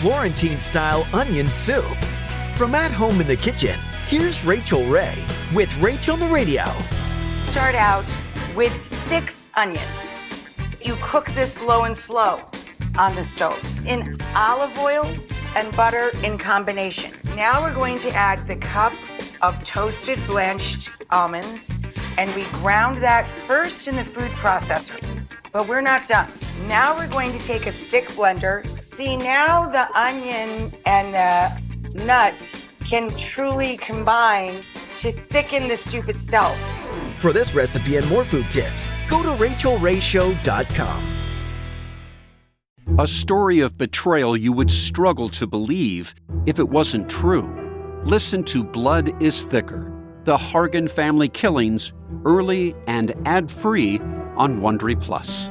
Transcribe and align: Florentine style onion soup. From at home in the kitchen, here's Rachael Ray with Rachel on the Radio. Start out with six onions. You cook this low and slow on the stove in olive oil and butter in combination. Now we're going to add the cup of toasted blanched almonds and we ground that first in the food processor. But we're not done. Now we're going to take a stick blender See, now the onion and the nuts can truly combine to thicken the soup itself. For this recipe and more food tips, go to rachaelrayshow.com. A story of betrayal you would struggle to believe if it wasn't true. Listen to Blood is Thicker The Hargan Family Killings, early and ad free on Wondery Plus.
Florentine 0.00 0.58
style 0.58 1.06
onion 1.12 1.46
soup. 1.46 1.84
From 2.56 2.74
at 2.74 2.90
home 2.90 3.20
in 3.20 3.26
the 3.26 3.36
kitchen, 3.36 3.78
here's 4.06 4.42
Rachael 4.46 4.82
Ray 4.86 5.14
with 5.52 5.76
Rachel 5.76 6.14
on 6.14 6.20
the 6.20 6.26
Radio. 6.28 6.64
Start 7.50 7.74
out 7.74 8.02
with 8.56 8.74
six 8.74 9.50
onions. 9.56 10.24
You 10.82 10.96
cook 11.02 11.26
this 11.32 11.60
low 11.62 11.82
and 11.82 11.94
slow 11.94 12.40
on 12.96 13.14
the 13.14 13.22
stove 13.22 13.62
in 13.86 14.16
olive 14.34 14.78
oil 14.78 15.04
and 15.54 15.70
butter 15.76 16.12
in 16.24 16.38
combination. 16.38 17.12
Now 17.36 17.60
we're 17.62 17.74
going 17.74 17.98
to 17.98 18.08
add 18.12 18.48
the 18.48 18.56
cup 18.56 18.94
of 19.42 19.62
toasted 19.64 20.18
blanched 20.26 20.88
almonds 21.10 21.74
and 22.16 22.34
we 22.34 22.44
ground 22.62 22.96
that 23.02 23.28
first 23.46 23.86
in 23.86 23.96
the 23.96 24.04
food 24.04 24.30
processor. 24.38 24.96
But 25.52 25.68
we're 25.68 25.80
not 25.82 26.08
done. 26.08 26.30
Now 26.68 26.96
we're 26.96 27.08
going 27.08 27.32
to 27.38 27.44
take 27.44 27.66
a 27.66 27.72
stick 27.72 28.04
blender 28.08 28.64
See, 29.00 29.16
now 29.16 29.64
the 29.66 29.90
onion 29.98 30.72
and 30.84 31.14
the 31.14 31.48
nuts 32.04 32.52
can 32.84 33.08
truly 33.16 33.78
combine 33.78 34.52
to 34.96 35.10
thicken 35.10 35.68
the 35.68 35.76
soup 35.78 36.10
itself. 36.10 36.54
For 37.18 37.32
this 37.32 37.54
recipe 37.54 37.96
and 37.96 38.06
more 38.10 38.24
food 38.26 38.44
tips, 38.50 38.86
go 39.08 39.22
to 39.22 39.30
rachaelrayshow.com. 39.42 41.02
A 42.98 43.08
story 43.08 43.60
of 43.60 43.78
betrayal 43.78 44.36
you 44.36 44.52
would 44.52 44.70
struggle 44.70 45.30
to 45.30 45.46
believe 45.46 46.14
if 46.44 46.58
it 46.58 46.68
wasn't 46.68 47.08
true. 47.08 47.56
Listen 48.04 48.44
to 48.44 48.62
Blood 48.62 49.22
is 49.22 49.44
Thicker 49.44 49.90
The 50.24 50.36
Hargan 50.36 50.90
Family 50.90 51.30
Killings, 51.30 51.94
early 52.26 52.74
and 52.86 53.14
ad 53.26 53.50
free 53.50 53.98
on 54.36 54.60
Wondery 54.60 55.00
Plus. 55.00 55.49